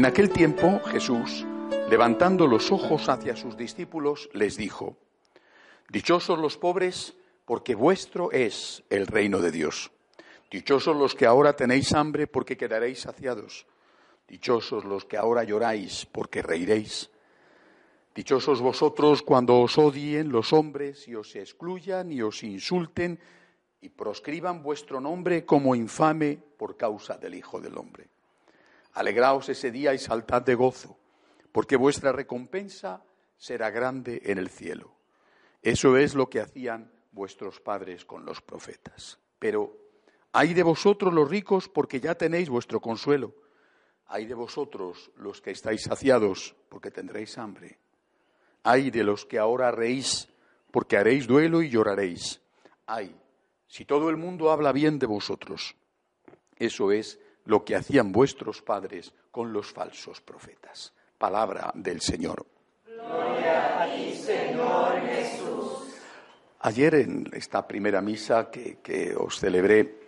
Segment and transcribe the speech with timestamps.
[0.00, 1.44] En aquel tiempo Jesús,
[1.90, 4.96] levantando los ojos hacia sus discípulos, les dijo,
[5.90, 7.14] Dichosos los pobres,
[7.44, 9.90] porque vuestro es el reino de Dios.
[10.50, 13.66] Dichosos los que ahora tenéis hambre, porque quedaréis saciados.
[14.26, 17.10] Dichosos los que ahora lloráis, porque reiréis.
[18.14, 23.20] Dichosos vosotros cuando os odien los hombres y os excluyan y os insulten
[23.82, 28.08] y proscriban vuestro nombre como infame por causa del Hijo del Hombre.
[28.94, 30.98] Alegraos ese día y saltad de gozo,
[31.52, 33.02] porque vuestra recompensa
[33.36, 34.94] será grande en el cielo.
[35.62, 39.18] Eso es lo que hacían vuestros padres con los profetas.
[39.38, 39.76] Pero
[40.32, 43.34] hay de vosotros los ricos porque ya tenéis vuestro consuelo.
[44.06, 47.78] Hay de vosotros los que estáis saciados porque tendréis hambre.
[48.62, 50.28] Hay de los que ahora reís
[50.70, 52.40] porque haréis duelo y lloraréis.
[52.86, 53.14] Ay,
[53.66, 55.76] si todo el mundo habla bien de vosotros.
[56.56, 57.18] Eso es
[57.50, 60.92] lo que hacían vuestros padres con los falsos profetas.
[61.18, 62.46] Palabra del Señor.
[62.86, 65.96] Gloria a ti, Señor Jesús.
[66.60, 69.98] Ayer en esta primera misa que, que os celebré,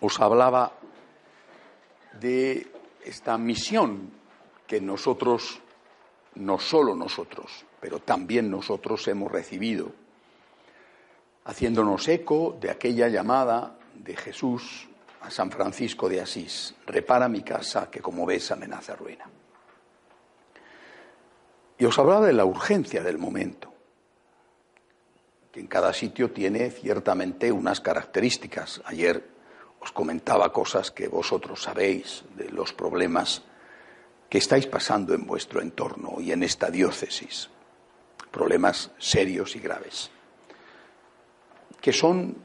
[0.00, 0.72] os hablaba
[2.18, 2.66] de
[3.04, 4.10] esta misión
[4.66, 5.60] que nosotros,
[6.34, 9.92] no solo nosotros, pero también nosotros hemos recibido,
[11.44, 14.88] haciéndonos eco de aquella llamada de Jesús
[15.24, 19.24] a San Francisco de Asís, repara mi casa que como ves amenaza ruina.
[21.78, 23.72] Y os hablaba de la urgencia del momento,
[25.50, 28.82] que en cada sitio tiene ciertamente unas características.
[28.84, 29.24] Ayer
[29.80, 33.42] os comentaba cosas que vosotros sabéis de los problemas
[34.28, 37.48] que estáis pasando en vuestro entorno y en esta diócesis,
[38.30, 40.10] problemas serios y graves,
[41.80, 42.36] que son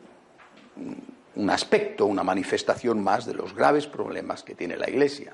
[1.40, 5.34] un aspecto, una manifestación más de los graves problemas que tiene la Iglesia.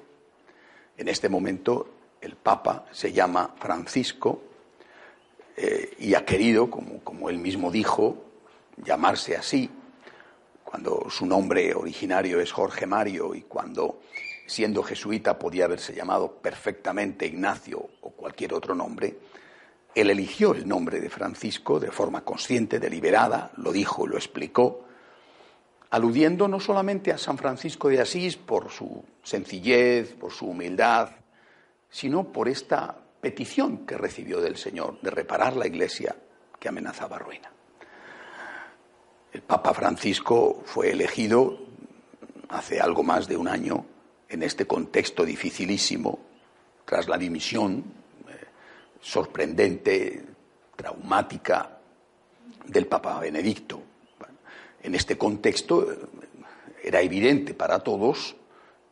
[0.97, 1.89] En este momento
[2.21, 4.43] el Papa se llama Francisco
[5.57, 8.23] eh, y ha querido, como, como él mismo dijo,
[8.77, 9.67] llamarse así,
[10.63, 14.01] cuando su nombre originario es Jorge Mario y cuando,
[14.45, 19.17] siendo jesuita, podía haberse llamado perfectamente Ignacio o cualquier otro nombre,
[19.95, 24.84] él eligió el nombre de Francisco de forma consciente, deliberada, lo dijo, lo explicó,
[25.90, 31.09] aludiendo no solamente a San Francisco de Asís por su sencillez, por su humildad,
[31.90, 36.16] sino por esta petición que recibió del Señor de reparar la iglesia
[36.59, 37.51] que amenazaba ruina.
[39.31, 41.57] El Papa Francisco fue elegido
[42.50, 43.85] hace algo más de un año
[44.29, 46.19] en este contexto dificilísimo,
[46.85, 47.84] tras la dimisión
[48.28, 48.46] eh,
[49.02, 50.25] sorprendente,
[50.75, 51.79] traumática
[52.66, 53.81] del Papa Benedicto.
[54.85, 55.88] En este contexto
[56.84, 58.35] era evidente para todos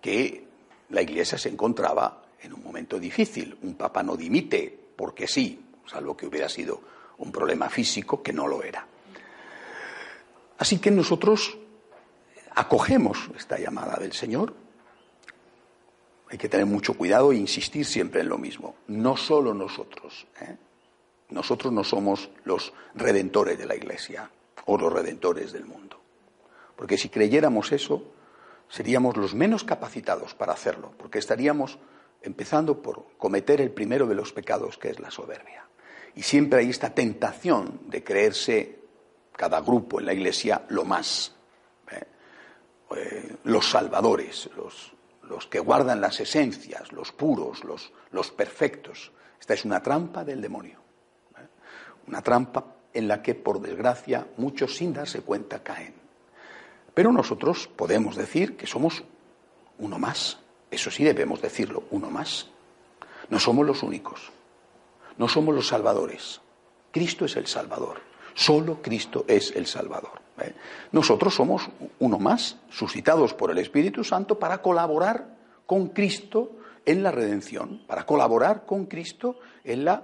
[0.02, 0.48] que
[0.90, 3.56] la Iglesia se encontraba en un momento difícil.
[3.62, 6.81] Un Papa no dimite porque sí, salvo que hubiera sido
[7.20, 8.88] un problema físico que no lo era.
[10.58, 11.59] Así que nosotros
[12.56, 14.56] acogemos esta llamada del Señor.
[16.28, 18.78] Hay que tener mucho cuidado e insistir siempre en lo mismo.
[18.88, 20.25] No solo nosotros.
[20.42, 20.58] ¿eh?
[21.30, 24.31] Nosotros no somos los redentores de la Iglesia
[24.66, 26.00] o los redentores del mundo.
[26.75, 28.13] Porque si creyéramos eso,
[28.69, 31.78] seríamos los menos capacitados para hacerlo, porque estaríamos
[32.22, 35.68] empezando por cometer el primero de los pecados, que es la soberbia.
[36.16, 38.79] Y siempre hay esta tentación de creerse
[39.34, 41.35] cada grupo en la iglesia lo más,
[41.91, 42.03] ¿eh?
[42.95, 44.94] Eh, los salvadores, los,
[45.24, 49.12] los, que guardan las esencias, los puros, los, los perfectos.
[49.40, 50.80] Esta es una trampa del demonio,
[51.38, 51.47] ¿eh?
[52.07, 52.63] una trampa
[52.94, 55.94] en la que, por desgracia, muchos sin darse cuenta caen.
[56.94, 59.04] Pero nosotros podemos decir que somos
[59.80, 62.50] uno más, eso sí debemos decirlo, uno más.
[63.30, 64.31] No somos los únicos,
[65.18, 66.42] no somos los salvadores.
[66.92, 68.01] Cristo es el Salvador.
[68.36, 70.22] Solo Cristo es el Salvador.
[70.39, 70.54] ¿eh?
[70.92, 71.68] Nosotros somos
[72.00, 75.36] uno más, suscitados por el Espíritu Santo para colaborar
[75.66, 80.04] con Cristo en la redención, para colaborar con Cristo en la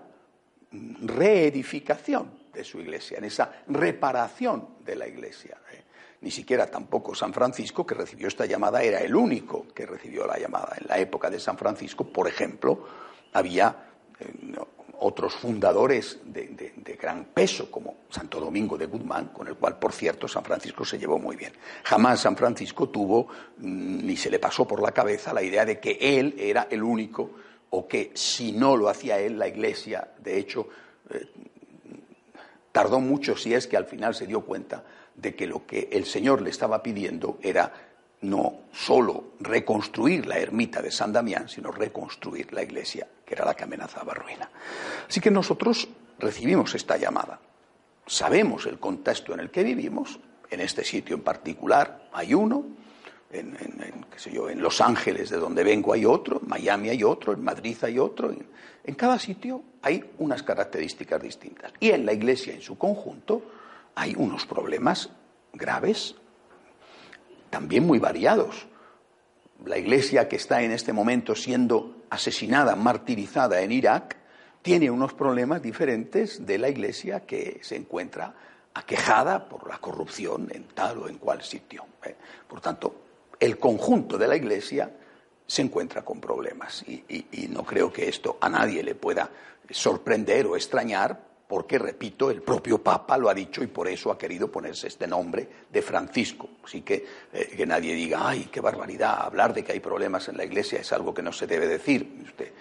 [0.71, 5.57] reedificación de su iglesia, en esa reparación de la iglesia.
[5.71, 5.83] ¿eh?
[6.21, 10.37] Ni siquiera tampoco San Francisco, que recibió esta llamada, era el único que recibió la
[10.37, 10.75] llamada.
[10.79, 12.85] En la época de San Francisco, por ejemplo,
[13.31, 13.73] había
[14.19, 14.25] eh,
[14.99, 20.27] otros fundadores de, gran peso, como Santo Domingo de Guzmán, con el cual, por cierto,
[20.27, 21.53] San Francisco se llevó muy bien.
[21.85, 23.29] Jamás San Francisco tuvo,
[23.59, 26.83] mm, ni se le pasó por la cabeza, la idea de que él era el
[26.83, 27.31] único,
[27.69, 30.67] o que si no lo hacía él, la Iglesia, de hecho,
[31.09, 31.25] eh,
[32.71, 34.83] tardó mucho, si es que al final se dio cuenta
[35.15, 37.71] de que lo que el Señor le estaba pidiendo era
[38.21, 43.55] no solo reconstruir la ermita de San Damián, sino reconstruir la iglesia, que era la
[43.55, 44.49] que amenazaba ruina.
[45.07, 45.87] Así que nosotros
[46.19, 47.39] recibimos esta llamada.
[48.05, 50.19] Sabemos el contexto en el que vivimos,
[50.49, 52.65] en este sitio en particular hay uno,
[53.31, 53.55] en,
[54.15, 57.43] sé yo, en Los Ángeles, de donde vengo, hay otro, en Miami hay otro, en
[57.43, 58.31] Madrid hay otro.
[58.83, 61.73] en cada sitio hay unas características distintas.
[61.79, 63.41] Y en la iglesia en su conjunto
[63.95, 65.09] hay unos problemas
[65.53, 66.15] graves,
[67.49, 68.67] también muy variados.
[69.65, 74.17] La iglesia que está en este momento siendo asesinada, martirizada en Irak,
[74.61, 78.33] tiene unos problemas diferentes de la iglesia que se encuentra
[78.73, 81.85] aquejada por la corrupción en tal o en cual sitio.
[82.03, 82.15] ¿eh?
[82.47, 83.08] Por tanto,
[83.39, 84.91] el conjunto de la iglesia
[85.45, 86.83] se encuentra con problemas.
[86.87, 89.31] Y, no creo que esto a nadie le pueda
[89.71, 94.19] sorprender o extrañar porque, repito, el propio Papa lo ha dicho y por eso ha
[94.19, 96.47] querido ponerse este nombre de Francisco.
[96.63, 97.03] Así que
[97.33, 100.79] eh, que nadie diga, ay, qué barbaridad, hablar de que hay problemas en la Iglesia
[100.79, 102.21] es algo que no se debe decir.
[102.23, 102.51] Usted,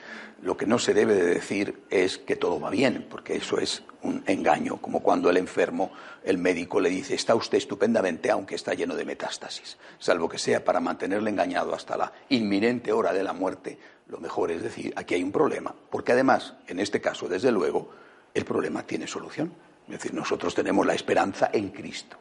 [0.41, 3.83] lo que no se debe de decir es que todo va bien, porque eso es
[4.05, 5.93] un engaño, como cuando el enfermo,
[6.25, 10.65] el médico le dice, está usted estupendamente, aunque está lleno de metástasis, salvo que sea
[10.65, 13.79] para mantenerle engañado hasta la inminente hora de la muerte.
[14.07, 18.08] Lo mejor es decir, aquí hay un problema, porque además, en este caso, desde luego,
[18.39, 19.53] el problema tiene solución.
[19.87, 22.17] Es decir, nosotros tenemos la esperanza en Cristo.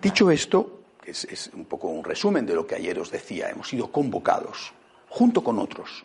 [0.00, 3.68] Dicho esto, que es, un poco un resumen de lo que ayer os decía, hemos
[3.68, 4.72] sido convocados,
[5.08, 6.04] junto con otros,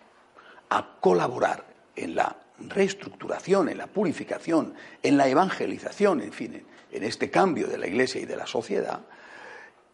[0.70, 1.66] a colaborar
[1.96, 7.78] en la reestructuración, en la purificación, en la evangelización, en fin, en este cambio de
[7.78, 9.02] la Iglesia y de la sociedad,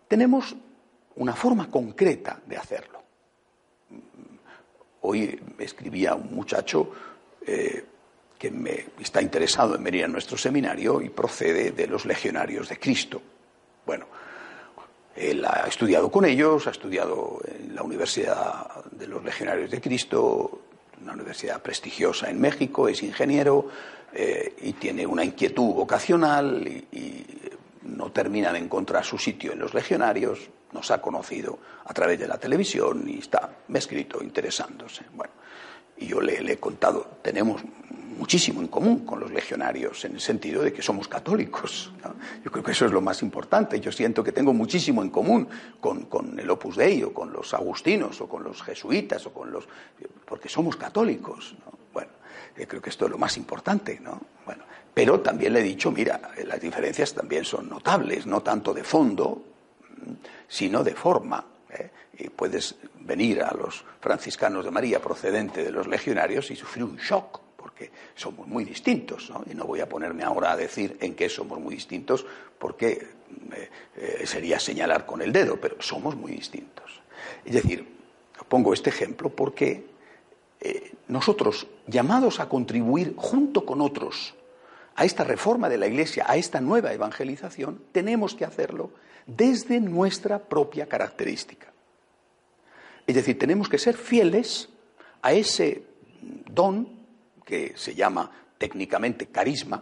[0.07, 0.55] tenemos
[1.15, 3.01] una forma concreta de hacerlo.
[5.01, 6.91] Hoy escribía un muchacho
[7.45, 7.85] eh,
[8.37, 12.79] que me está interesado en venir a nuestro seminario y procede de los legionarios de
[12.79, 13.21] Cristo.
[13.85, 14.05] Bueno,
[15.15, 20.61] él ha estudiado con ellos, ha estudiado en la Universidad de los Legionarios de Cristo,
[21.01, 23.67] una universidad prestigiosa en México, es ingeniero
[24.13, 27.25] eh, y tiene una inquietud vocacional y,
[27.83, 32.27] no termina de encontrar su sitio en los legionarios, nos ha conocido a través de
[32.27, 35.05] la televisión y está, me ha escrito interesándose.
[35.13, 35.31] Bueno,
[35.97, 37.61] y yo le, he contado, tenemos
[38.17, 41.91] muchísimo en común con los legionarios, en el sentido de que somos católicos.
[42.43, 43.79] Yo creo que eso es lo más importante.
[43.79, 45.47] Yo siento que tengo muchísimo en común
[45.79, 49.67] con, el Opus Dei, o con los agustinos, o con los jesuitas, o con los.
[50.25, 51.55] porque somos católicos.
[51.93, 52.11] Bueno,
[52.55, 54.19] creo que esto es lo más importante, ¿no?
[54.45, 58.83] Bueno, pero también le he dicho, mira, las diferencias también son notables, no tanto de
[58.83, 59.43] fondo,
[60.47, 61.45] sino de forma.
[61.69, 61.91] ¿eh?
[62.17, 66.97] Y puedes venir a los franciscanos de María procedente de los legionarios y sufrir un
[66.97, 69.43] shock, porque somos muy distintos, ¿no?
[69.51, 72.25] Y no voy a ponerme ahora a decir en qué somos muy distintos,
[72.57, 72.91] porque
[73.51, 77.01] eh, eh, sería señalar con el dedo, pero somos muy distintos.
[77.43, 77.85] Es decir,
[78.47, 79.97] pongo este ejemplo porque
[81.09, 84.33] nosotros, llamados a contribuir junto con otros
[84.95, 88.91] a esta reforma de la Iglesia, a esta nueva evangelización, tenemos que hacerlo
[89.25, 91.67] desde nuestra propia característica.
[93.05, 94.69] Es decir, tenemos que ser fieles
[95.21, 95.83] a ese
[96.49, 96.96] don
[97.47, 99.81] que se llama técnicamente carisma.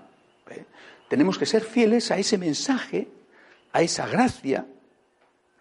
[0.52, 0.66] ¿eh?
[1.10, 3.08] Tenemos que ser fieles a ese mensaje,
[3.74, 4.68] a esa gracia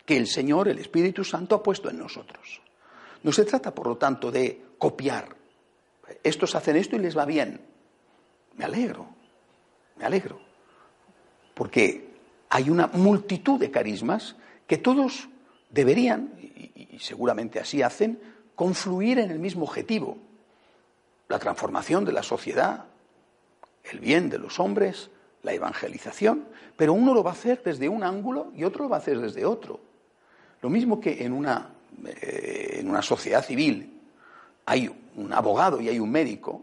[0.04, 2.61] que el Señor, el Espíritu Santo, ha puesto en nosotros.
[3.23, 5.34] No se trata, por lo tanto, de copiar.
[6.23, 7.58] Estos hacen esto y les va bien.
[8.56, 9.08] Me alegro,
[9.96, 10.38] me alegro.
[11.54, 12.12] Porque
[12.50, 15.28] hay una multitud de carismas que todos
[15.70, 18.20] deberían, y, seguramente así hacen,
[18.54, 20.18] confluir en el mismo objetivo,
[21.35, 22.85] la transformación de la sociedad,
[23.91, 25.11] el bien de los hombres,
[25.43, 28.99] la evangelización, pero uno lo va a hacer desde un ángulo y otro lo va
[28.99, 29.81] a hacer desde otro.
[30.62, 31.71] Lo mismo que en una,
[32.07, 34.00] eh, en una sociedad civil
[34.64, 36.62] hay un abogado y hay un médico,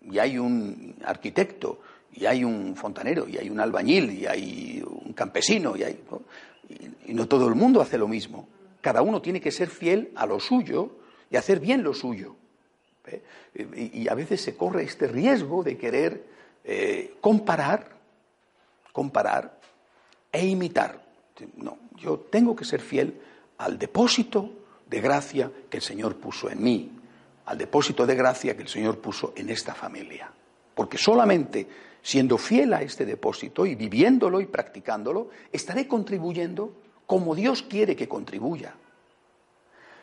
[0.00, 1.80] y hay un arquitecto,
[2.14, 6.00] y hay un fontanero, y hay un albañil, y hay un campesino, y hay
[7.06, 8.48] y no todo el mundo hace lo mismo.
[8.80, 10.96] Cada uno tiene que ser fiel a lo suyo
[11.30, 12.36] y hacer bien lo suyo.
[13.06, 13.22] ¿Eh?
[13.94, 16.24] Y, a veces se corre este riesgo de querer
[16.64, 17.88] eh, comparar,
[18.92, 19.58] comparar
[20.30, 21.02] e imitar.
[21.56, 23.20] No, yo tengo que ser fiel
[23.58, 24.50] al depósito
[24.88, 26.92] de gracia que el Señor puso en mí,
[27.46, 30.30] al depósito de gracia que el Señor puso en esta familia.
[30.74, 31.66] Porque solamente
[32.02, 36.74] siendo fiel a este depósito y viviéndolo y practicándolo, estaré contribuyendo
[37.06, 38.74] como Dios quiere que contribuya,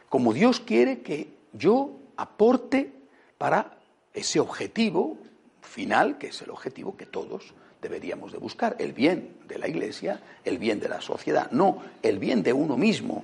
[0.07, 1.91] como Dios quiere que yo
[2.21, 2.91] aporte
[3.37, 3.77] para
[4.13, 5.17] ese objetivo
[5.61, 10.21] final, que es el objetivo que todos deberíamos de buscar, el bien de la Iglesia,
[10.43, 13.23] el bien de la sociedad, no el bien de uno mismo,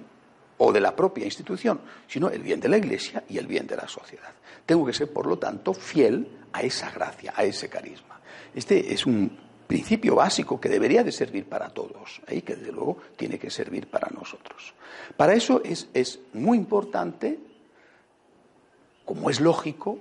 [0.57, 3.75] o de la propia institución, sino el bien de la Iglesia y el bien de
[3.75, 4.31] la sociedad.
[4.65, 8.19] Tengo que ser, por lo tanto, fiel a esa gracia, a ese carisma.
[8.53, 9.37] Este es un
[9.67, 13.87] principio básico que debería de servir para todos y que desde luego tiene que servir
[13.87, 14.73] para nosotros.
[15.17, 17.37] Para eso es, es muy importante,
[19.05, 19.99] como es lógico,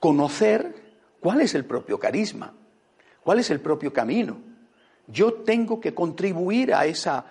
[0.00, 0.74] conocer
[1.20, 2.52] cuál es el propio carisma,
[3.22, 4.38] cuál es el propio camino.
[5.06, 7.24] Yo tengo que contribuir a esa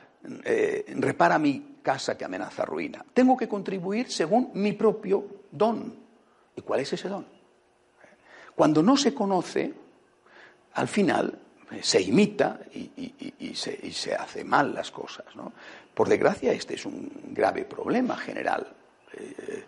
[0.44, 3.04] eh, repara mi casa que amenaza ruina.
[3.14, 5.96] Tengo que contribuir según mi propio don.
[6.56, 7.26] ¿Y cuál es ese don?
[8.54, 9.74] Cuando no se conoce,
[10.74, 11.40] al final
[11.72, 15.26] eh, se imita y, se, hace mal las cosas.
[15.94, 18.68] Por desgracia, este es un grave problema general.
[19.14, 19.64] Eh,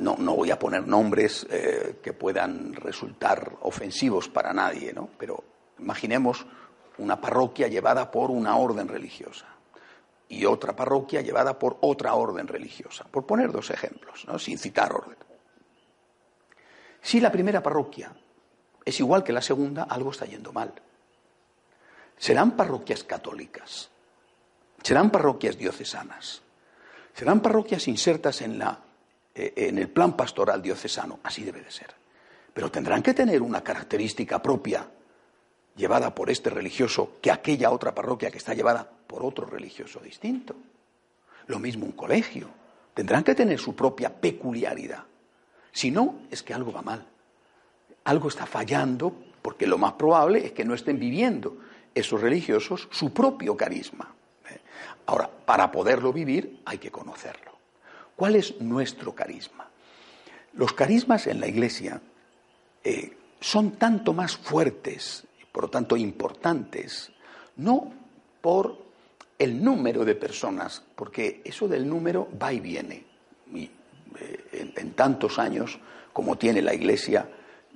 [0.00, 1.46] no, voy a poner nombres
[2.02, 5.08] que puedan resultar ofensivos para nadie, ¿no?
[5.18, 5.44] pero
[5.78, 6.46] imaginemos
[6.98, 9.46] una parroquia llevada por una orden religiosa
[10.28, 14.38] y otra parroquia llevada por otra orden religiosa, por poner dos ejemplos, ¿no?
[14.38, 15.16] sin citar orden.
[17.02, 18.12] Si la primera parroquia
[18.84, 20.72] es igual que la segunda, algo está yendo mal.
[22.16, 23.90] Serán parroquias católicas,
[24.82, 26.42] serán parroquias diocesanas,
[27.14, 28.89] serán parroquias insertas en, la, eh,
[29.40, 31.94] en el plan pastoral diocesano, así debe de ser.
[32.52, 34.86] Pero tendrán que tener una característica propia
[35.76, 40.54] llevada por este religioso que aquella otra parroquia que está llevada por otro religioso distinto.
[41.46, 42.48] Lo mismo un colegio.
[42.94, 45.04] Tendrán que tener su propia peculiaridad.
[45.72, 47.06] Si no, es que algo va mal.
[48.04, 51.56] Algo está fallando porque lo más probable es que no estén viviendo
[51.94, 54.12] esos religiosos su propio carisma.
[54.48, 54.60] ¿eh?
[55.06, 57.49] Ahora, para poderlo vivir hay que conocerlo.
[58.20, 59.66] ¿Cuál es nuestro carisma?
[60.52, 62.02] Los carismas en la Iglesia
[62.84, 67.10] eh, son tanto más fuertes por lo tanto importantes,
[67.56, 67.90] no
[68.42, 68.76] por
[69.38, 73.06] el número de personas, porque eso del número va y viene.
[73.54, 75.78] Eh, en, tantos años
[76.12, 77.26] como tiene la Iglesia,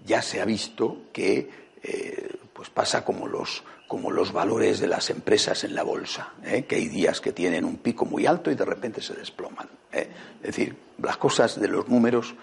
[0.05, 1.49] ya se ha visto que
[1.83, 6.35] eh, pues pasa como los, como los valores de las empresas en la bolsa,
[6.69, 9.74] que hay días que tienen un pico muy alto y de repente se desploman.
[10.45, 12.35] Es decir, las cosas de los números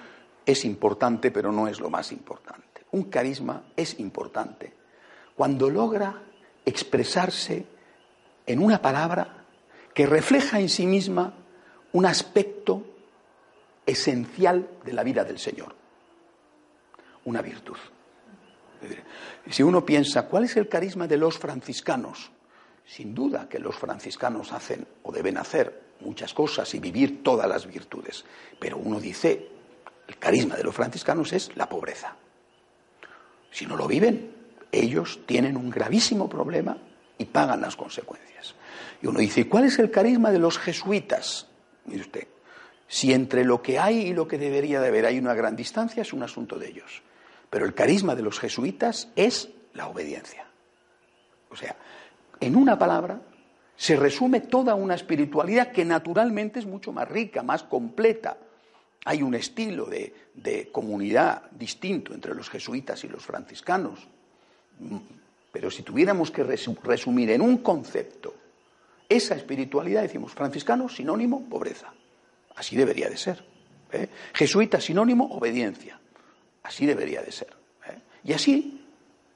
[0.43, 2.81] es importante, pero no es lo más importante.
[2.93, 4.73] Un carisma es importante,
[5.35, 6.19] cuando logra
[6.65, 7.63] expresarse
[8.47, 9.45] en una palabra
[9.93, 11.35] que refleja en sí misma
[11.93, 12.83] un aspecto
[13.85, 15.75] esencial de la vida del Señor,
[17.25, 17.77] una virtud.
[19.47, 22.31] Si uno piensa, ¿cuál es el carisma de los franciscanos?
[22.83, 27.65] Sin duda que los franciscanos hacen o deben hacer muchas cosas y vivir todas las
[27.65, 28.25] virtudes,
[28.59, 29.47] pero uno dice,
[30.07, 32.15] el carisma de los franciscanos es la pobreza.
[33.51, 34.31] Si no lo viven,
[34.71, 36.77] ellos tienen un gravísimo problema
[37.17, 38.55] y pagan las consecuencias.
[39.01, 41.47] Y uno dice, ¿cuál es el carisma de los jesuitas?
[41.85, 42.27] Mire usted,
[42.87, 46.01] si entre lo que hay y lo que debería de haber hay una gran distancia,
[46.01, 47.01] es un asunto de ellos.
[47.49, 50.45] Pero el carisma de los jesuitas es la obediencia.
[51.49, 51.75] O sea,
[52.39, 53.21] en una palabra
[53.81, 58.37] se resume toda una espiritualidad que naturalmente es mucho más rica, más completa.
[59.05, 64.07] Hay un estilo de, de comunidad distinto entre los jesuitas y los franciscanos.
[65.51, 68.35] Pero si tuviéramos que resumir en un concepto
[69.09, 71.91] esa espiritualidad, decimos, franciscano sinónimo, pobreza.
[72.55, 73.43] Así debería de ser.
[73.91, 74.09] ¿eh?
[74.35, 75.99] Jesuita sinónimo, obediencia.
[76.61, 77.51] Así debería de ser.
[77.87, 77.97] ¿eh?
[78.25, 78.85] Y así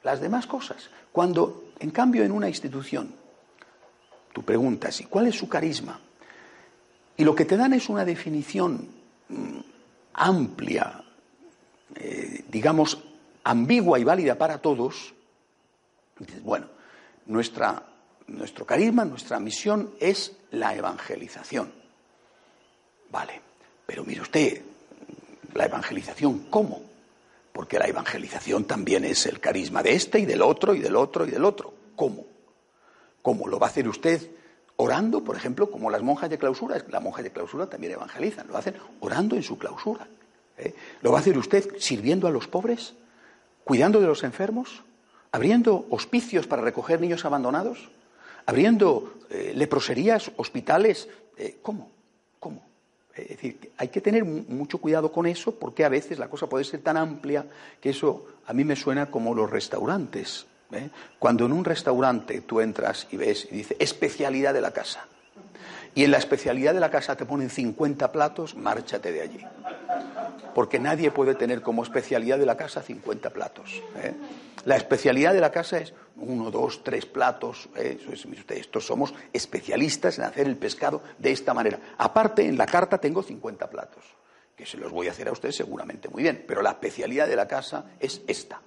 [0.04, 0.88] las demás cosas.
[1.10, 3.25] Cuando, en cambio, en una institución,
[4.36, 5.98] tú preguntas, ¿y cuál es su carisma?
[7.16, 8.86] Y lo que te dan es una definición
[9.30, 9.58] mm,
[10.12, 11.02] amplia,
[11.94, 13.02] eh, digamos,
[13.44, 15.14] ambigua y válida para todos,
[16.44, 16.66] bueno,
[17.24, 17.82] nuestra,
[18.26, 21.72] nuestro carisma, nuestra misión es la evangelización.
[23.10, 23.40] Vale,
[23.86, 24.60] pero mire usted,
[25.54, 26.82] la evangelización, ¿cómo?
[27.54, 31.26] Porque la evangelización también es el carisma de este y del otro y del otro
[31.26, 31.72] y del otro.
[31.96, 32.35] ¿Cómo?
[33.26, 34.30] ¿Cómo lo va a hacer usted
[34.76, 36.80] orando, por ejemplo, como las monjas de clausura?
[36.90, 40.06] La monja de clausura también evangelizan, lo hacen orando en su clausura.
[40.56, 40.72] ¿eh?
[41.02, 42.94] ¿Lo va a hacer usted sirviendo a los pobres?
[43.64, 44.84] ¿Cuidando de los enfermos?
[45.32, 47.90] abriendo hospicios para recoger niños abandonados,
[48.46, 51.08] abriendo eh, leproserías, hospitales.
[51.36, 51.90] Eh, ¿Cómo?
[52.38, 52.62] ¿Cómo?
[53.12, 56.64] Es decir, hay que tener mucho cuidado con eso porque a veces la cosa puede
[56.64, 57.44] ser tan amplia
[57.80, 60.46] que eso a mí me suena como los restaurantes.
[60.72, 60.90] ¿Eh?
[61.18, 65.06] Cuando en un restaurante tú entras y ves y dice especialidad de la casa
[65.96, 69.40] y en la especialidad de la casa te ponen 50 platos, márchate de allí.
[70.54, 73.82] Porque nadie puede tener como especialidad de la casa 50 platos.
[74.02, 74.12] ¿eh?
[74.66, 77.70] La especialidad de la casa es uno, dos, tres platos.
[77.76, 77.98] ¿eh?
[78.50, 81.80] Estos somos especialistas en hacer el pescado de esta manera.
[81.96, 84.04] Aparte, en la carta tengo 50 platos,
[84.54, 87.36] que se los voy a hacer a ustedes seguramente muy bien, pero la especialidad de
[87.36, 88.60] la casa es esta.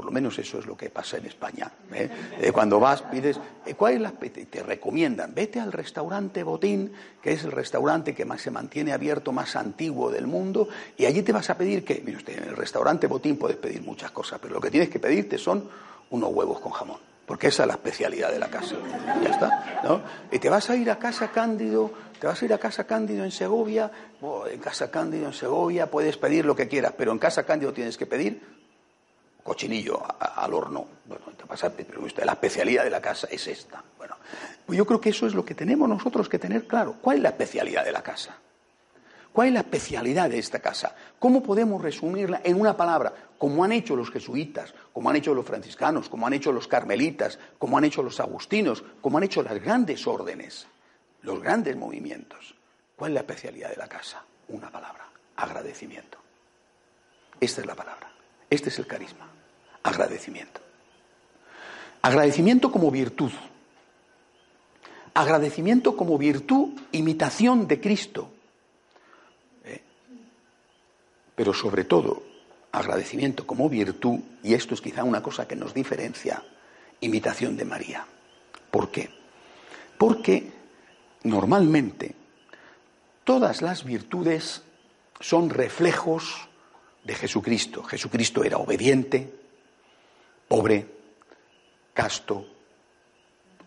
[0.00, 1.70] Por lo menos eso es lo que pasa en España.
[1.92, 2.08] ¿eh?
[2.40, 6.90] Eh, cuando vas, pides, eh, ¿cuál es la te recomiendan, vete al restaurante Botín,
[7.20, 11.20] que es el restaurante que más se mantiene abierto, más antiguo del mundo, y allí
[11.20, 14.38] te vas a pedir que, mire usted, en el restaurante Botín puedes pedir muchas cosas,
[14.40, 15.68] pero lo que tienes que pedirte son
[16.08, 18.76] unos huevos con jamón, porque esa es la especialidad de la casa.
[19.22, 20.00] Ya está, ¿no?
[20.32, 23.22] Y te vas a ir a Casa Cándido, te vas a ir a Casa Cándido
[23.22, 23.90] en Segovia,
[24.50, 27.98] en Casa Cándido en Segovia puedes pedir lo que quieras, pero en Casa Cándido tienes
[27.98, 28.59] que pedir
[29.42, 30.86] cochinillo al horno.
[31.04, 33.82] Bueno, te pasa, pero la especialidad de la casa es esta.
[33.98, 34.16] Bueno,
[34.66, 36.96] pues yo creo que eso es lo que tenemos nosotros que tener claro.
[37.00, 38.36] ¿Cuál es la especialidad de la casa?
[39.32, 40.94] ¿Cuál es la especialidad de esta casa?
[41.18, 43.12] ¿Cómo podemos resumirla en una palabra?
[43.38, 47.38] Como han hecho los jesuitas, como han hecho los franciscanos, como han hecho los carmelitas,
[47.58, 50.66] como han hecho los agustinos, como han hecho las grandes órdenes,
[51.22, 52.54] los grandes movimientos.
[52.96, 54.22] ¿Cuál es la especialidad de la casa?
[54.48, 56.18] Una palabra, agradecimiento.
[57.40, 58.19] Esta es la palabra.
[58.50, 59.30] Este es el carisma.
[59.84, 60.60] Agradecimiento.
[62.02, 63.30] Agradecimiento como virtud.
[65.14, 68.30] Agradecimiento como virtud, imitación de Cristo.
[69.64, 69.80] ¿Eh?
[71.34, 72.22] Pero sobre todo,
[72.72, 76.42] agradecimiento como virtud, y esto es quizá una cosa que nos diferencia,
[77.00, 78.06] imitación de María.
[78.70, 79.10] ¿Por qué?
[79.98, 80.52] Porque
[81.24, 82.14] normalmente
[83.24, 84.62] todas las virtudes
[85.18, 86.49] son reflejos
[87.04, 87.82] de Jesucristo.
[87.82, 89.32] Jesucristo era obediente,
[90.48, 90.86] pobre,
[91.94, 92.46] casto,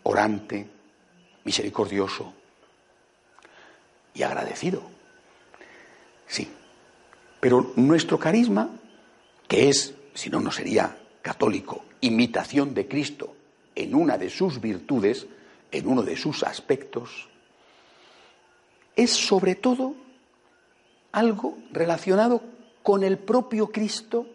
[0.03, 0.67] orante,
[1.43, 2.33] misericordioso
[4.13, 4.83] y agradecido.
[6.27, 6.49] Sí,
[7.39, 8.69] pero nuestro carisma,
[9.47, 13.35] que es, si no, no sería católico, imitación de Cristo
[13.75, 15.27] en una de sus virtudes,
[15.71, 17.29] en uno de sus aspectos,
[18.95, 19.95] es sobre todo
[21.11, 22.41] algo relacionado
[22.83, 24.27] con el propio Cristo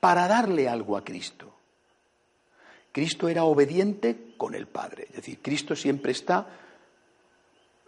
[0.00, 1.52] para darle algo a Cristo.
[2.92, 6.46] Cristo era obediente con el Padre, es decir, Cristo siempre está,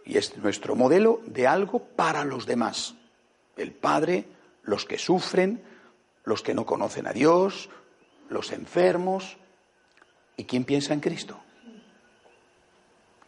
[0.03, 2.95] y es nuestro modelo, de algo para los demás.
[3.55, 4.25] El Padre,
[4.63, 5.61] los que sufren,
[6.23, 7.69] los que no conocen a Dios,
[8.29, 9.37] los enfermos.
[10.35, 11.39] ¿Y quién piensa en Cristo?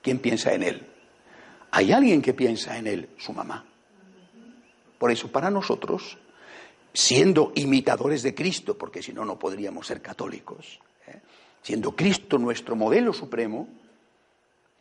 [0.02, 0.88] ¿Quién piensa en Él?
[1.72, 3.66] Hay alguien que piensa en Él, su mamá.
[4.98, 6.18] Por eso, para nosotros,
[6.94, 11.20] siendo imitadores de Cristo, porque si no, no podríamos ser católicos, ¿eh?
[11.62, 13.68] siendo Cristo nuestro modelo supremo,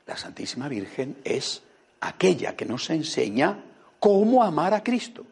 [0.06, 1.62] la Santísima Virgen es
[2.00, 3.62] aquella que nos enseña
[4.00, 5.26] cómo amar a Cristo.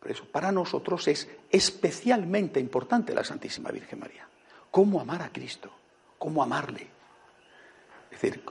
[0.00, 4.28] Por eso, para nosotros es especialmente importante la Santísima Virgen María.
[4.70, 5.70] Cómo amar a Cristo,
[6.18, 6.88] cómo amarle.
[8.10, 8.44] Es decir,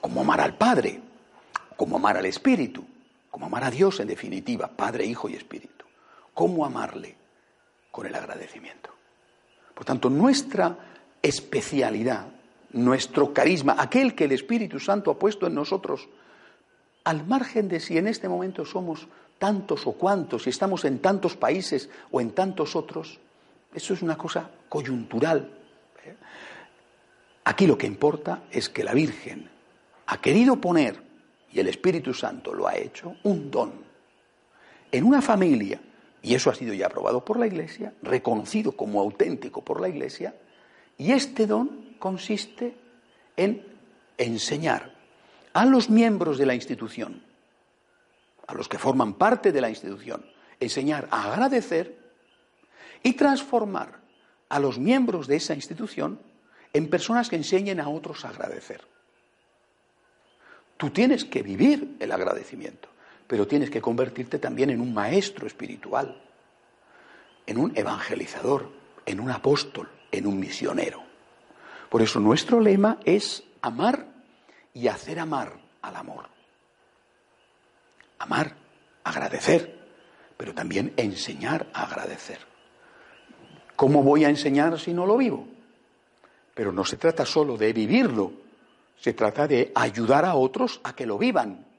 [0.00, 1.00] cómo amar al Padre,
[1.76, 2.84] cómo amar al Espíritu,
[3.30, 5.79] cómo amar a Dios en definitiva, Padre, Hijo y Espíritu
[6.40, 7.14] cómo amarle
[7.90, 8.88] con el agradecimiento.
[9.74, 10.74] Por tanto, nuestra
[11.20, 12.28] especialidad,
[12.72, 16.08] nuestro carisma, aquel que el Espíritu Santo ha puesto en nosotros,
[17.04, 19.06] al margen de si en este momento somos
[19.38, 23.20] tantos o cuantos, si estamos en tantos países o en tantos otros,
[23.74, 25.46] eso es una cosa coyuntural.
[26.06, 26.16] ¿eh?
[27.44, 29.50] Aquí lo que importa es que la Virgen
[30.06, 31.02] ha querido poner,
[31.52, 33.90] y el Espíritu Santo lo ha hecho, un don
[34.90, 35.78] en una familia
[36.22, 40.34] y eso ha sido ya aprobado por la Iglesia, reconocido como auténtico por la Iglesia,
[40.98, 42.74] y este don consiste
[43.36, 43.64] en
[44.18, 44.94] enseñar
[45.52, 47.22] a los miembros de la institución,
[48.46, 50.24] a los que forman parte de la institución,
[50.58, 51.98] enseñar a agradecer
[53.02, 54.00] y transformar
[54.48, 56.20] a los miembros de esa institución
[56.72, 58.82] en personas que enseñen a otros a agradecer.
[60.76, 62.90] Tú tienes que vivir el agradecimiento
[63.30, 66.20] pero tienes que convertirte también en un maestro espiritual,
[67.46, 68.72] en un evangelizador,
[69.06, 71.00] en un apóstol, en un misionero.
[71.88, 74.04] Por eso nuestro lema es amar
[74.74, 76.26] y hacer amar al amor.
[78.18, 78.56] Amar,
[79.04, 79.78] agradecer,
[80.36, 82.40] pero también enseñar a agradecer.
[83.76, 85.46] ¿Cómo voy a enseñar si no lo vivo?
[86.52, 88.32] Pero no se trata solo de vivirlo,
[88.98, 91.69] se trata de ayudar a otros a que lo vivan.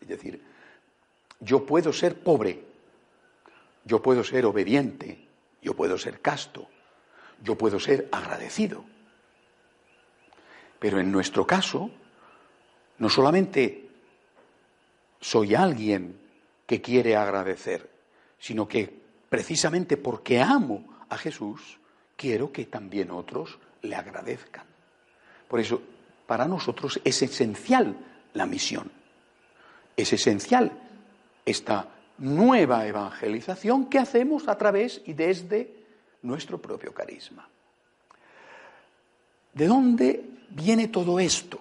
[0.00, 0.42] Es decir,
[1.40, 2.64] yo puedo ser pobre,
[3.84, 5.26] yo puedo ser obediente,
[5.62, 6.68] yo puedo ser casto,
[7.42, 8.84] yo puedo ser agradecido.
[10.78, 11.90] Pero en nuestro caso,
[12.98, 13.88] no solamente
[15.20, 16.18] soy alguien
[16.66, 17.90] que quiere agradecer,
[18.38, 21.78] sino que precisamente porque amo a Jesús,
[22.16, 24.66] quiero que también otros le agradezcan.
[25.48, 25.82] Por eso,
[26.26, 27.96] para nosotros es esencial
[28.34, 28.99] la misión.
[30.00, 30.72] Es esencial
[31.44, 35.74] esta nueva evangelización que hacemos a través y desde
[36.22, 37.46] nuestro propio carisma.
[39.52, 41.58] ¿De dónde viene todo esto?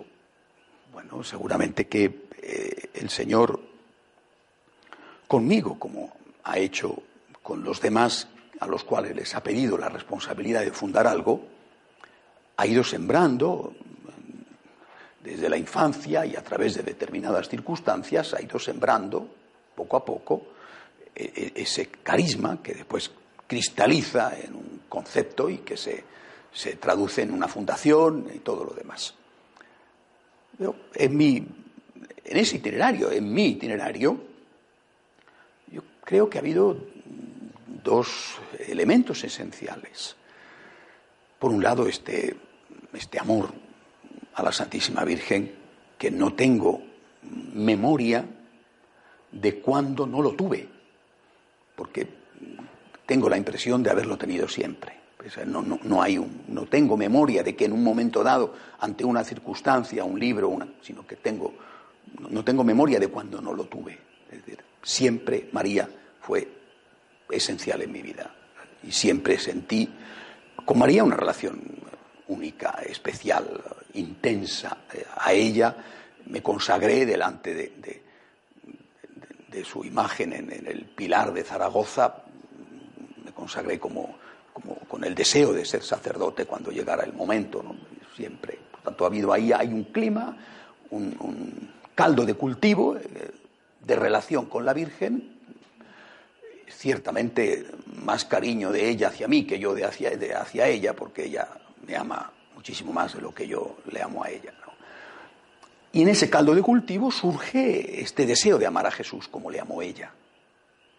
[0.94, 3.60] Bueno, seguramente que eh, el Señor
[5.28, 6.14] conmigo, como
[6.46, 7.04] ha hecho
[7.44, 8.30] con los demás
[8.62, 11.46] a los cuales les ha pedido la responsabilidad de fundar algo,
[12.56, 13.74] ha ido sembrando
[15.24, 19.28] desde la infancia y a través de determinadas circunstancias, ha ido sembrando
[19.76, 20.44] poco a poco
[21.16, 23.12] e, e, ese carisma que después
[23.48, 26.04] cristaliza en un concepto y que se,
[26.54, 29.14] se traduce en una fundación y todo lo demás.
[30.96, 34.22] en, mi, en ese itinerario, en mi itinerario,
[35.68, 36.78] yo creo que ha habido
[37.84, 38.36] dos
[38.68, 40.16] elementos esenciales.
[41.40, 42.36] Por un lado, este,
[42.94, 43.54] este amor
[44.40, 45.52] a la Santísima Virgen,
[45.98, 46.82] que no tengo
[47.54, 48.26] memoria
[49.32, 50.68] de cuando no lo tuve,
[51.76, 52.08] porque
[53.06, 54.98] tengo la impresión de haberlo tenido siempre.
[55.46, 59.24] No, no, hay un, no tengo memoria de que en un momento dado, ante una
[59.26, 61.54] circunstancia, un libro, una, sino que tengo,
[62.30, 64.00] no tengo memoria de cuando no lo tuve.
[64.32, 65.90] Es decir, siempre María
[66.22, 66.48] fue
[67.30, 68.34] esencial en mi vida
[68.82, 69.90] y siempre sentí
[70.64, 71.60] con María una relación
[72.30, 73.62] única, especial,
[73.94, 74.78] intensa.
[75.18, 75.76] A ella
[76.28, 78.02] me consagré delante de
[79.66, 82.24] su imagen en, el pilar de Zaragoza,
[83.24, 84.18] me consagré como,
[84.88, 87.64] con el deseo de ser sacerdote cuando llegara el momento,
[88.16, 88.60] siempre.
[88.72, 90.38] Por tanto, ha habido ahí hay un clima,
[90.92, 93.32] un, caldo de cultivo, eh,
[93.82, 95.38] de relación con la Virgen,
[96.68, 97.66] ciertamente
[98.04, 101.50] más cariño de ella hacia mí que yo de hacia ella, porque ella
[101.86, 104.54] me ama muchísimo más de lo que yo le amo a ella.
[105.92, 109.60] Y en ese caldo de cultivo surge este deseo de amar a Jesús como le
[109.60, 110.12] amó ella,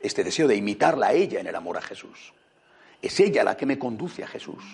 [0.01, 2.33] este deseo de imitarla a ella en el amor a Jesús.
[3.01, 4.65] Es ella la que me conduce a Jesús.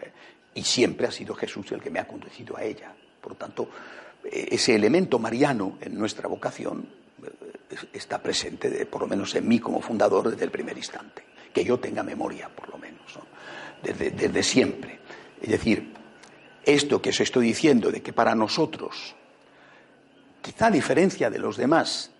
[0.00, 0.12] ¿eh?
[0.54, 2.92] Y siempre ha sido Jesús el que me ha conducido a ella.
[3.20, 3.70] Por lo tanto,
[4.24, 6.86] eh, ese elemento mariano en nuestra vocación
[7.22, 11.24] eh, está presente, por lo menos en mí como fundador, desde el primer instante.
[11.52, 13.00] Que yo tenga memoria, por lo menos,
[13.82, 15.00] desde siempre.
[15.40, 15.94] Es decir,
[16.64, 19.14] esto que os estoy diciendo de que para nosotros
[20.46, 22.12] Quizá a diferencia de los demás,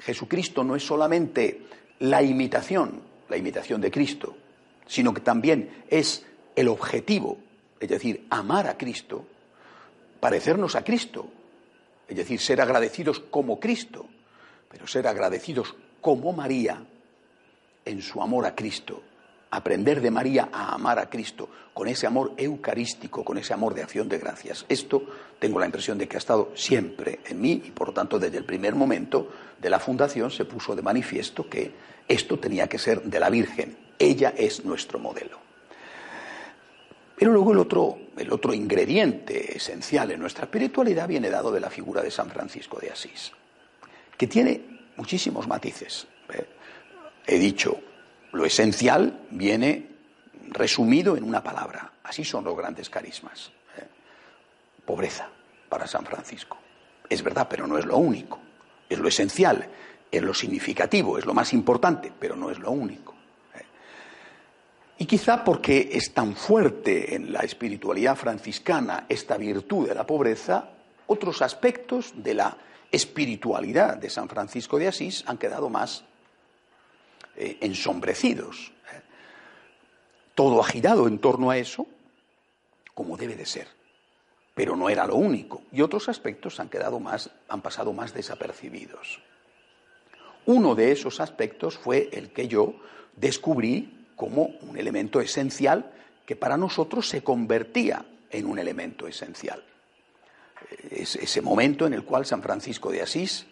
[0.00, 4.38] Jesucristo no es solamente la imitación, la imitación de Cristo,
[4.86, 6.24] sino que también es
[6.56, 7.36] el objetivo,
[7.78, 9.26] es decir, amar a Cristo,
[10.18, 11.28] parecernos a Cristo,
[12.08, 14.08] es decir, ser agradecidos como Cristo,
[14.70, 16.82] pero ser agradecidos como María
[17.84, 19.02] en su amor a Cristo
[19.56, 23.82] aprender de María a amar a Cristo con ese amor eucarístico, con ese amor de
[23.82, 24.64] acción de gracias.
[24.68, 25.02] Esto
[25.38, 28.38] tengo la impresión de que ha estado siempre en mí y por lo tanto desde
[28.38, 29.28] el primer momento
[29.60, 31.72] de la fundación se puso de manifiesto que
[32.06, 33.76] esto tenía que ser de la Virgen.
[33.98, 35.38] Ella es nuestro modelo.
[37.16, 41.70] Pero luego el otro, el otro ingrediente esencial en nuestra espiritualidad viene dado de la
[41.70, 43.32] figura de San Francisco de Asís,
[44.16, 44.60] que tiene
[44.96, 46.06] muchísimos matices.
[46.32, 46.44] ¿eh?
[47.26, 47.78] He dicho
[48.34, 49.88] lo esencial viene
[50.48, 51.92] resumido en una palabra.
[52.02, 53.52] Así son los grandes carismas.
[53.78, 53.86] ¿eh?
[54.84, 55.28] Pobreza
[55.68, 56.58] para San Francisco.
[57.08, 58.40] Es verdad, pero no es lo único.
[58.88, 59.66] Es lo esencial,
[60.10, 63.14] es lo significativo, es lo más importante, pero no es lo único.
[63.54, 63.64] ¿eh?
[64.98, 70.70] Y quizá porque es tan fuerte en la espiritualidad franciscana esta virtud de la pobreza,
[71.06, 72.56] otros aspectos de la
[72.90, 76.04] espiritualidad de San Francisco de Asís han quedado más
[77.36, 78.72] eh, ensombrecidos.
[78.92, 79.00] ¿eh?
[80.34, 81.86] Todo ha girado en torno a eso,
[82.94, 83.68] como debe de ser.
[84.54, 85.62] Pero no era lo único.
[85.72, 89.20] Y otros aspectos han quedado más, han pasado más desapercibidos.
[90.46, 92.74] Uno de esos aspectos fue el que yo
[93.16, 95.90] descubrí como un elemento esencial
[96.26, 99.62] que para nosotros se convertía en un elemento esencial.
[100.90, 103.46] Es ese momento en el cual San Francisco de Asís,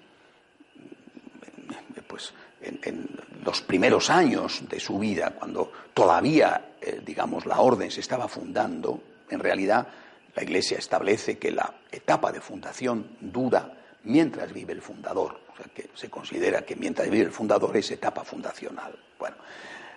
[2.07, 3.09] pues en,
[3.45, 9.03] los primeros años de su vida, cuando todavía, eh, digamos, la orden se estaba fundando,
[9.31, 9.89] en realidad
[10.35, 13.73] la Iglesia establece que la etapa de fundación dura
[14.05, 15.41] mientras vive el fundador.
[15.53, 18.97] O sea, que se considera que mientras vive el fundador es etapa fundacional.
[19.19, 19.37] Bueno,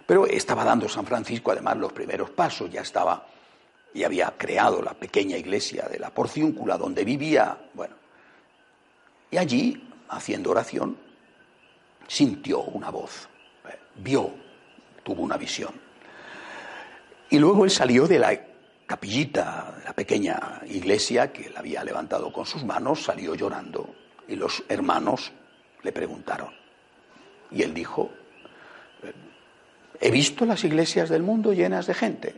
[0.06, 3.28] pero estaba dando San Francisco además los primeros pasos, ya estaba
[3.94, 7.96] y había creado la pequeña iglesia de la Porciúncula donde vivía, bueno,
[9.32, 10.98] Y allí, haciendo oración,
[12.08, 13.28] sintió una voz,
[13.68, 14.34] eh, vio,
[15.04, 15.74] tuvo una visión.
[17.30, 18.40] Y luego él salió de la
[18.86, 23.96] capillita, la pequeña iglesia que él había levantado con sus manos, salió llorando
[24.28, 25.32] y los hermanos
[25.82, 26.54] le preguntaron.
[27.52, 28.12] Y él dijo,
[30.00, 32.36] he visto las iglesias del mundo llenas de gente.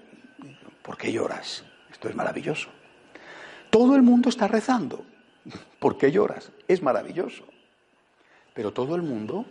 [0.82, 1.64] ¿Por qué lloras?
[1.92, 2.70] Esto es maravilloso.
[3.70, 5.04] Todo el mundo está rezando.
[5.80, 6.52] ¿Por qué lloras?
[6.68, 7.46] Es maravilloso.
[8.54, 9.46] Pero todo el mundo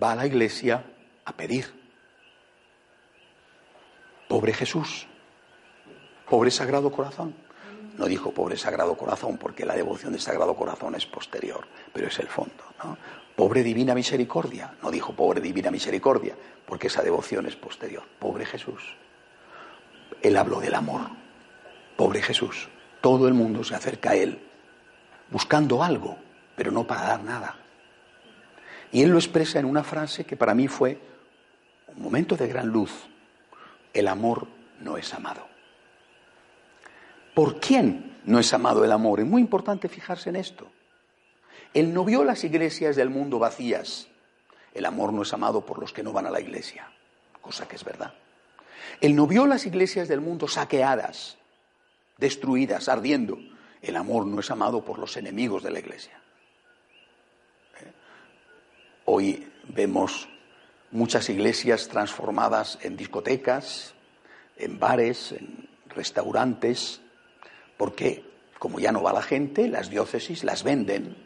[0.00, 0.84] va a la iglesia
[1.24, 1.66] a pedir.
[4.28, 5.06] Pobre Jesús,
[6.28, 7.34] pobre Sagrado Corazón.
[7.98, 12.18] No dijo pobre Sagrado Corazón porque la devoción de Sagrado Corazón es posterior, pero es
[12.18, 12.64] el fondo.
[12.82, 12.96] ¿no?
[13.36, 14.74] Pobre Divina Misericordia.
[14.82, 16.34] No dijo pobre Divina Misericordia
[16.66, 18.04] porque esa devoción es posterior.
[18.18, 18.96] Pobre Jesús.
[20.22, 21.02] Él habló del amor.
[21.96, 22.68] Pobre Jesús.
[23.02, 24.40] Todo el mundo se acerca a Él
[25.32, 26.16] buscando algo,
[26.54, 27.56] pero no para dar nada.
[28.92, 30.98] Y Él lo expresa en una frase que para mí fue
[31.96, 32.92] un momento de gran luz.
[33.92, 34.46] El amor
[34.80, 35.48] no es amado.
[37.34, 39.20] ¿Por quién no es amado el amor?
[39.20, 40.70] Es muy importante fijarse en esto.
[41.72, 44.08] Él no vio las iglesias del mundo vacías.
[44.74, 46.90] El amor no es amado por los que no van a la iglesia,
[47.40, 48.12] cosa que es verdad.
[49.00, 51.38] Él no vio las iglesias del mundo saqueadas,
[52.18, 53.38] destruidas, ardiendo.
[53.80, 56.20] El amor no es amado por los enemigos de la iglesia.
[59.04, 60.28] Hoy vemos
[60.92, 63.94] muchas iglesias transformadas en discotecas,
[64.56, 67.00] en bares, en restaurantes,
[67.76, 68.24] porque
[68.58, 71.16] como ya no va la gente, las diócesis las venden.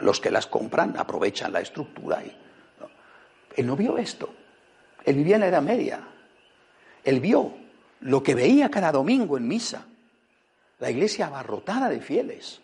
[0.00, 2.24] los que las compran aprovechan la estructura.
[2.24, 2.36] Y,
[3.56, 4.34] Él no vio esto.
[5.04, 6.00] Él vivía en la Edad Media.
[7.04, 7.54] Él vio
[8.00, 9.86] lo que veía cada domingo en misa.
[10.80, 12.60] La iglesia abarrotada de fieles.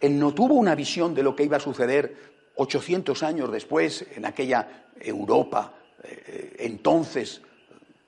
[0.00, 4.24] Él no tuvo una visión de lo que iba a suceder 800 años después en
[4.24, 7.40] aquella Europa eh, entonces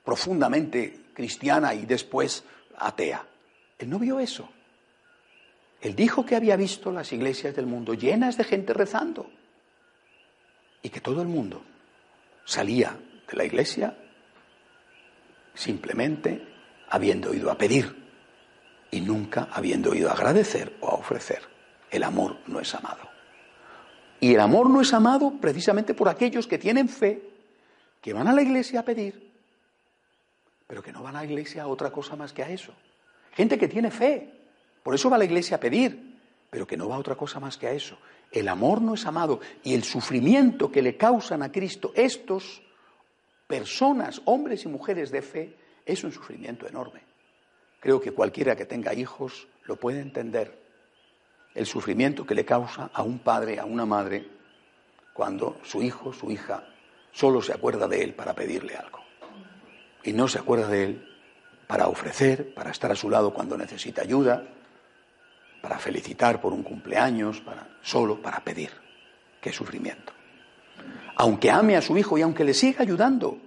[0.03, 2.43] profundamente cristiana y después
[2.77, 3.25] atea.
[3.77, 4.49] Él no vio eso.
[5.81, 9.29] Él dijo que había visto las iglesias del mundo llenas de gente rezando
[10.81, 11.61] y que todo el mundo
[12.45, 12.97] salía
[13.29, 13.97] de la iglesia
[15.53, 16.41] simplemente
[16.89, 18.03] habiendo ido a pedir
[18.91, 21.52] y nunca habiendo ido a agradecer o a ofrecer.
[21.93, 23.07] El amor no es amado.
[24.19, 27.21] Y el amor no es amado precisamente por aquellos que tienen fe,
[28.01, 29.31] que van a la iglesia a pedir,
[30.65, 32.73] pero que no van a la iglesia a otra cosa más que a eso.
[33.33, 34.27] Gente que tiene fe,
[34.81, 37.39] por eso va a la iglesia a pedir, pero que no va a otra cosa
[37.39, 37.95] más que a eso.
[38.31, 42.63] El amor no es amado y el sufrimiento que le causan a Cristo estos
[43.45, 47.01] personas, hombres y mujeres de fe, es un sufrimiento enorme.
[47.79, 50.62] Creo que cualquiera que tenga hijos lo puede entender.
[51.55, 54.27] El sufrimiento que le causa a un padre, a una madre,
[55.13, 56.67] cuando su hijo, su hija,
[57.11, 58.99] solo se acuerda de él para pedirle algo.
[60.03, 61.07] Y no se acuerda de él
[61.67, 64.43] para ofrecer, para estar a su lado cuando necesita ayuda,
[65.61, 68.71] para felicitar por un cumpleaños, para solo para pedir.
[69.39, 70.13] Qué sufrimiento
[71.15, 73.37] aunque ame a su hijo y aunque le siga ayudando,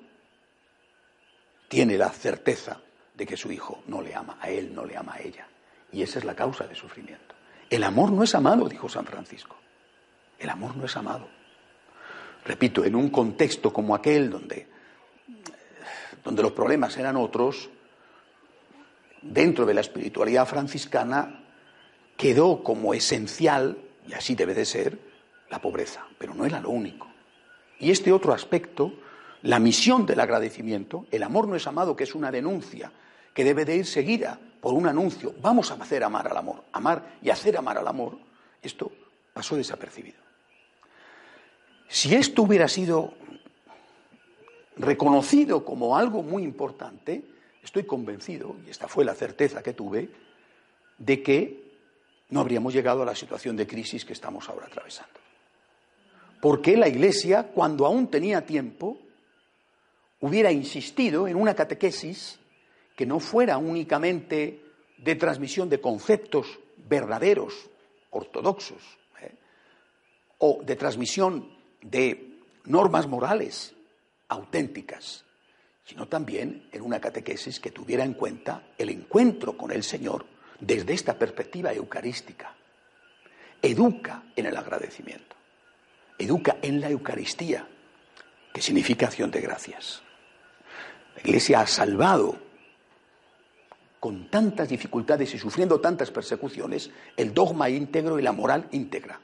[1.68, 2.80] tiene la certeza
[3.14, 5.46] de que su hijo no le ama, a él no le ama a ella.
[5.92, 7.34] Y esa es la causa de sufrimiento.
[7.68, 9.56] El amor no es amado, dijo San Francisco.
[10.38, 11.28] El amor no es amado.
[12.44, 14.68] Repito, en un contexto como aquel donde,
[16.22, 17.68] donde los problemas eran otros,
[19.22, 21.42] dentro de la espiritualidad franciscana
[22.16, 24.98] quedó como esencial, y así debe de ser,
[25.50, 27.08] la pobreza, pero no era lo único.
[27.80, 28.92] Y este otro aspecto,
[29.42, 32.92] la misión del agradecimiento, el amor no es amado, que es una denuncia,
[33.34, 35.34] que debe de ir seguida por un anuncio.
[35.40, 38.18] Vamos a hacer amar al amor, amar y hacer amar al amor.
[38.62, 38.90] Esto
[39.32, 40.18] pasó desapercibido.
[41.88, 43.14] Si esto hubiera sido
[44.76, 47.24] reconocido como algo muy importante,
[47.62, 50.10] estoy convencido, y esta fue la certeza que tuve,
[50.98, 51.66] de que
[52.30, 55.20] no habríamos llegado a la situación de crisis que estamos ahora atravesando.
[56.40, 58.98] ¿Por qué la Iglesia, cuando aún tenía tiempo,
[60.20, 62.38] hubiera insistido en una catequesis
[62.96, 64.62] que no fuera únicamente
[64.98, 67.70] de transmisión de conceptos verdaderos,
[68.10, 68.82] ortodoxos,
[69.20, 69.34] ¿eh?
[70.38, 71.48] o de transmisión
[71.82, 73.74] de normas morales
[74.28, 75.24] auténticas,
[75.84, 80.26] sino también en una catequesis que tuviera en cuenta el encuentro con el Señor
[80.58, 82.56] desde esta perspectiva eucarística.
[83.62, 85.36] Educa en el agradecimiento
[86.18, 87.66] educa en la Eucaristía,
[88.52, 90.02] que significa acción de gracias.
[91.14, 92.38] La Iglesia ha salvado
[94.00, 99.20] con tantas dificultades y sufriendo tantas persecuciones, el dogma íntegro y la moral íntegra.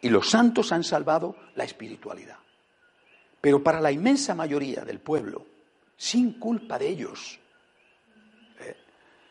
[0.00, 2.38] Y los santos han salvado la espiritualidad.
[3.40, 5.46] Pero para la inmensa mayoría del pueblo,
[5.96, 7.38] sin culpa de ellos,
[8.60, 8.76] ¿eh?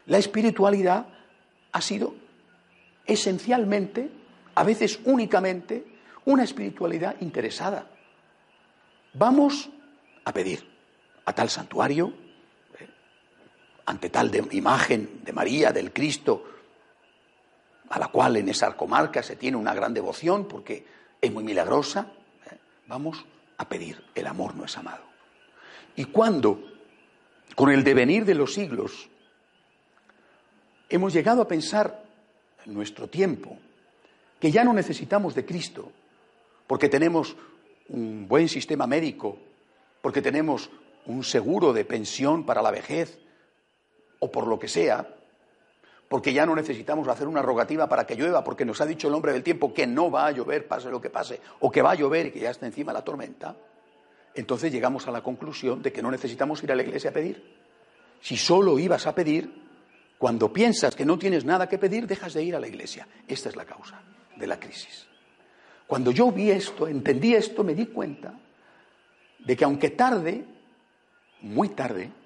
[0.06, 1.08] la espiritualidad
[1.72, 2.16] ha sido
[3.06, 4.12] esencialmente,
[4.56, 5.86] a veces únicamente,
[6.26, 7.88] una espiritualidad interesada.
[9.14, 9.70] Vamos
[10.26, 10.68] a pedir
[11.26, 12.14] a tal santuario.
[13.86, 16.44] Ante tal imagen de María, del Cristo,
[17.90, 20.86] a la cual en esa comarca se tiene una gran devoción porque
[21.22, 22.12] es muy milagrosa,
[22.50, 22.58] ¿eh?
[22.88, 23.26] vamos
[23.58, 25.04] a pedir, el amor no es amado.
[25.96, 26.64] Y cuando,
[27.56, 29.10] con el devenir de los siglos,
[30.90, 32.04] hemos llegado a pensar
[32.66, 33.58] en nuestro tiempo
[34.40, 35.92] que ya no necesitamos de Cristo,
[36.68, 37.36] porque tenemos
[37.90, 39.38] un buen sistema médico,
[40.02, 40.70] porque tenemos
[41.06, 43.20] un seguro de pensión para la vejez,
[44.24, 45.06] o por lo que sea,
[46.08, 49.14] porque ya no necesitamos hacer una rogativa para que llueva, porque nos ha dicho el
[49.14, 51.92] hombre del tiempo que no va a llover, pase lo que pase, o que va
[51.92, 53.54] a llover y que ya está encima la tormenta,
[54.34, 57.44] entonces llegamos a la conclusión de que no necesitamos ir a la iglesia a pedir.
[58.22, 59.62] Si solo ibas a pedir,
[60.18, 63.06] cuando piensas que no tienes nada que pedir, dejas de ir a la iglesia.
[63.28, 64.02] Esta es la causa
[64.38, 65.06] de la crisis.
[65.86, 68.34] Cuando yo vi esto, entendí esto, me di cuenta
[69.40, 70.46] de que aunque tarde,
[71.42, 72.23] muy tarde,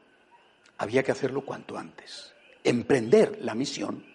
[0.77, 2.33] había que hacerlo cuanto antes.
[2.63, 4.05] Emprender la misión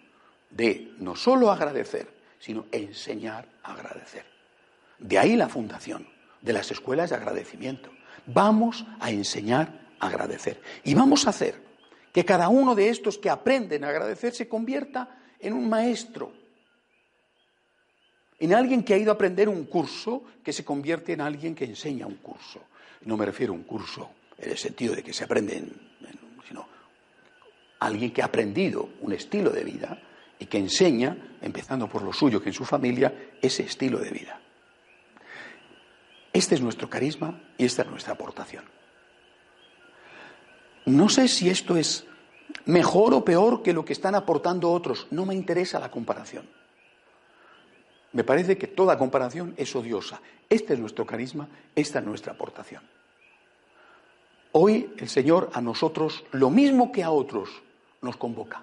[0.49, 2.07] de no solo agradecer,
[2.39, 4.25] sino enseñar a agradecer.
[4.99, 6.07] De ahí la fundación
[6.41, 7.89] de las escuelas de agradecimiento.
[8.25, 10.61] Vamos a enseñar a agradecer.
[10.83, 11.55] Y vamos a hacer
[12.11, 16.31] que cada uno de estos que aprenden a agradecer se convierta en un maestro,
[18.39, 21.65] en alguien que ha ido a aprender un curso que se convierte en alguien que
[21.65, 22.61] enseña un curso.
[23.01, 25.82] No me refiero a un curso en el sentido de que se aprende, sino
[27.85, 30.01] alguien que ha aprendido un estilo de vida
[30.39, 34.39] y que enseña, empezando por lo suyo que en su familia, ese estilo de vida.
[36.31, 38.63] Este es nuestro carisma y esta es nuestra aportación.
[40.85, 42.05] No sé si esto es
[42.65, 45.07] mejor o peor que lo que están aportando otros.
[45.11, 46.47] No me interesa la comparación.
[48.11, 50.21] Me parece que toda comparación es odiosa.
[50.49, 52.83] Este es nuestro carisma, esta es nuestra aportación.
[54.51, 57.49] Hoy el Señor a nosotros, lo mismo que a otros,
[58.03, 58.61] nos convoca.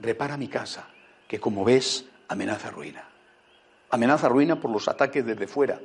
[0.00, 0.88] Repara mi casa,
[1.28, 3.08] que como ves, amenaza ruina.
[3.90, 5.80] Amenaza ruina por los ataques desde fuera,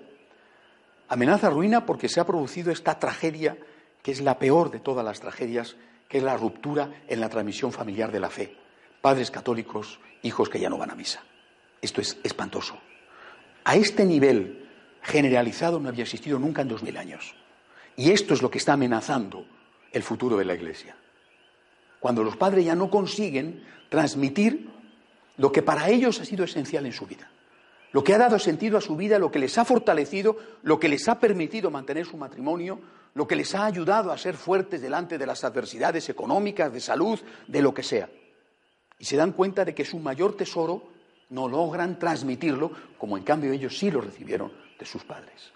[1.10, 3.58] Amenaza ruina porque se ha producido esta tragedia
[4.04, 5.76] que es la peor de todas las tragedias,
[6.10, 8.56] que es la ruptura en la transmisión familiar de la fe.
[9.02, 11.24] Padres católicos, hijos que ya no van a misa.
[11.82, 12.78] Esto es espantoso.
[13.64, 14.68] A este nivel
[15.02, 17.36] generalizado no había existido nunca en dos mil años.
[17.96, 19.46] Y esto es lo que está amenazando
[19.92, 20.96] el futuro de la Iglesia.
[22.00, 24.70] Cuando los padres ya no consiguen transmitir
[25.38, 27.30] lo que para ellos ha sido esencial en su vida
[27.92, 30.90] lo que ha dado sentido a su vida, lo que les ha fortalecido, lo que
[30.90, 32.80] les ha permitido mantener su matrimonio,
[33.14, 37.20] lo que les ha ayudado a ser fuertes delante de las adversidades económicas, de salud,
[37.48, 38.10] de lo que sea.
[39.00, 40.90] Y se dan cuenta de que su mayor tesoro
[41.30, 45.52] no logran transmitirlo, como en cambio ellos sí lo recibieron de sus padres.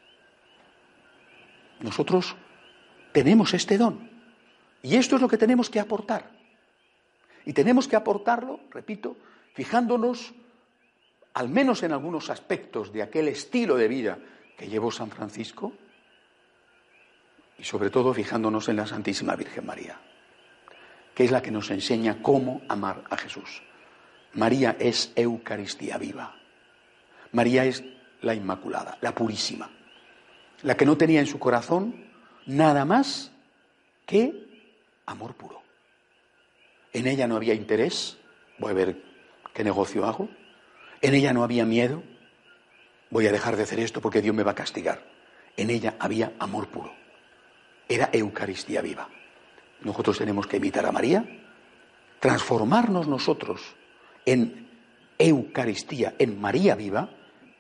[1.82, 2.36] Nosotros
[3.12, 4.11] tenemos este don.
[4.84, 6.30] Y esto es lo que tenemos que aportar.
[7.46, 9.18] Y tenemos que aportarlo, repito,
[9.54, 10.34] fijándonos
[11.34, 14.18] al menos en algunos aspectos de aquel estilo de vida
[14.58, 15.74] que llevó San Francisco,
[17.58, 20.00] y sobre todo fijándonos en la Santísima Virgen María,
[21.14, 23.62] que es la que nos enseña cómo amar a Jesús.
[24.34, 26.36] María es Eucaristía viva.
[27.32, 27.84] María es
[28.22, 29.70] la Inmaculada, la Purísima,
[30.64, 32.08] la que no tenía en su corazón
[32.46, 33.32] nada más
[34.06, 34.51] que
[35.12, 35.62] amor puro.
[36.94, 38.18] En ella no había interés,
[38.58, 39.02] voy a ver
[39.54, 40.30] qué negocio hago,
[41.02, 42.04] en ella no había miedo.
[43.10, 45.04] Voy a dejar de hacer esto porque Dios me va a castigar.
[45.58, 46.94] En ella había amor puro.
[47.90, 49.10] Era Eucaristía viva.
[49.82, 51.26] Nosotros tenemos que imitar a María,
[52.20, 53.62] transformarnos nosotros
[54.26, 54.70] en
[55.18, 57.10] Eucaristía, en María viva,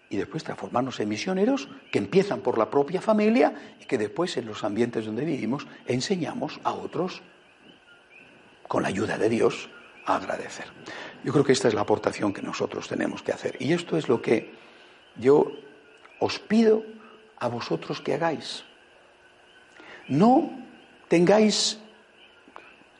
[0.10, 4.46] y después transformarnos en misioneros que empiezan por la propia familia y que después en
[4.46, 7.22] los ambientes donde vivimos enseñamos a otros
[8.72, 9.70] con la ayuda de Dios
[10.06, 10.64] a agradecer.
[11.26, 13.58] Yo creo que esta es la aportación que nosotros tenemos que hacer.
[13.60, 14.54] Y esto es lo que
[15.18, 15.52] yo
[16.20, 16.82] os pido
[17.38, 18.64] a vosotros que hagáis.
[20.08, 20.58] No
[21.10, 21.80] tengáis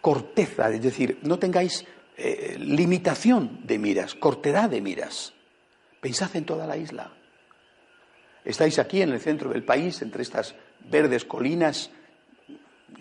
[0.02, 1.86] corteza, es decir, no tengáis
[2.18, 5.32] eh, limitación de miras, cortedad de miras.
[6.02, 7.14] Pensad en toda la isla.
[8.44, 11.92] Estáis aquí en el centro del país, entre estas verdes colinas,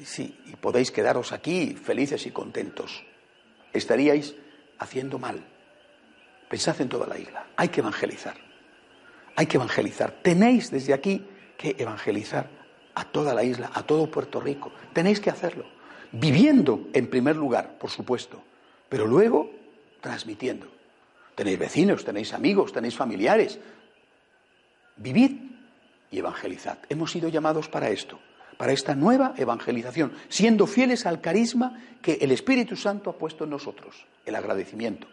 [0.04, 3.04] sí, y podéis quedaros aquí felices y contentos.
[3.72, 4.34] estaríais
[4.78, 5.44] haciendo mal.
[6.48, 7.46] Pensad en toda la isla.
[7.56, 8.36] Hay que evangelizar.
[9.36, 10.22] Hay que evangelizar.
[10.22, 11.24] Tenéis desde aquí
[11.56, 12.50] que evangelizar
[12.94, 14.72] a toda la isla, a todo Puerto Rico.
[14.92, 15.66] Tenéis que hacerlo.
[16.12, 18.42] Viviendo en primer lugar, por supuesto,
[18.88, 19.52] pero luego
[20.00, 20.66] transmitiendo.
[21.36, 23.60] Tenéis vecinos, tenéis amigos, tenéis familiares.
[24.96, 25.32] Vivid
[26.10, 26.78] y evangelizad.
[26.88, 28.18] Hemos sido llamados para esto
[28.60, 33.50] para esta nueva evangelización, siendo fieles al carisma que el Espíritu Santo ha puesto en
[33.50, 35.06] nosotros, el agradecimiento,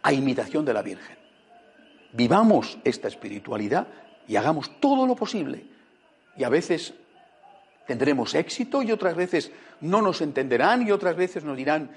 [0.00, 1.16] a imitación de la Virgen.
[2.12, 3.88] Vivamos esta espiritualidad
[4.28, 5.64] y hagamos todo lo posible.
[6.36, 6.94] Y a veces
[7.88, 9.50] tendremos éxito y otras veces
[9.80, 11.90] no nos entenderán y otras veces nos dirán,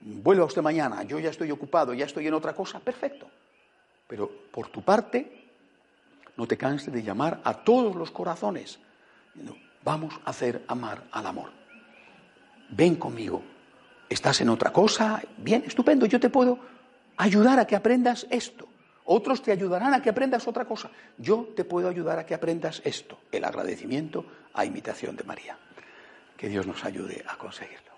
[0.00, 3.30] vuelva usted mañana, yo ya estoy ocupado, ya estoy en otra cosa, perfecto.
[4.08, 5.46] Pero por tu parte,
[6.36, 8.80] no te canses de llamar a todos los corazones
[9.82, 11.50] Vamos a hacer amar al amor.
[12.70, 13.42] Ven conmigo.
[14.08, 15.22] ¿Estás en otra cosa?
[15.38, 16.06] Bien, estupendo.
[16.06, 16.58] Yo te puedo
[17.16, 18.68] ayudar a que aprendas esto.
[19.04, 20.90] Otros te ayudarán a que aprendas otra cosa.
[21.16, 24.24] Yo te puedo ayudar a que aprendas esto, el agradecimiento
[24.54, 25.58] a imitación de María.
[26.36, 27.89] Que Dios nos ayude a conseguirlo.